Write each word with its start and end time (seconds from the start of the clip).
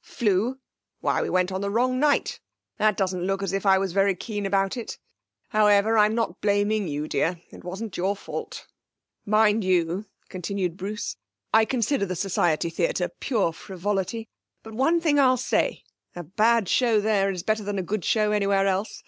'Flew? 0.00 0.58
Why, 1.00 1.20
we 1.20 1.28
went 1.28 1.52
on 1.52 1.60
the 1.60 1.68
wrong 1.68 2.00
night. 2.00 2.40
That 2.78 2.96
doesn't 2.96 3.26
look 3.26 3.42
as 3.42 3.52
if 3.52 3.66
I 3.66 3.76
was 3.76 3.92
very 3.92 4.14
keen 4.14 4.46
about 4.46 4.74
it! 4.78 4.96
However, 5.50 5.98
I'm 5.98 6.14
not 6.14 6.40
blaming 6.40 6.88
you, 6.88 7.06
dear. 7.06 7.42
It 7.50 7.62
wasn't 7.62 7.98
your 7.98 8.16
fault. 8.16 8.66
Mind 9.26 9.64
you,' 9.64 10.06
continued 10.30 10.78
Bruce, 10.78 11.16
'I 11.52 11.66
consider 11.66 12.06
the 12.06 12.16
Society 12.16 12.70
Theatre 12.70 13.10
pure 13.20 13.52
frivolity. 13.52 14.30
But 14.62 14.72
one 14.72 14.98
thing 14.98 15.20
I'll 15.20 15.36
say, 15.36 15.84
a 16.16 16.22
bad 16.22 16.70
show 16.70 16.98
there 16.98 17.30
is 17.30 17.42
better 17.42 17.62
than 17.62 17.78
a 17.78 17.82
good 17.82 18.02
show 18.02 18.32
anywhere 18.32 18.66
else. 18.66 19.00